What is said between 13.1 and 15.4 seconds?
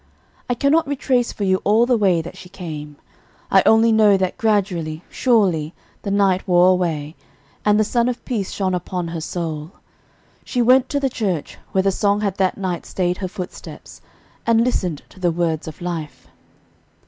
her footsteps, and listened to the